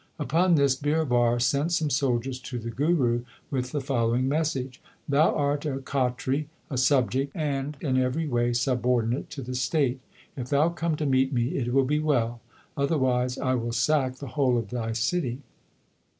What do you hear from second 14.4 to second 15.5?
of thy city.